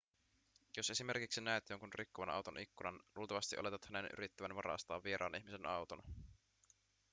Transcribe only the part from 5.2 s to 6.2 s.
ihmisen auton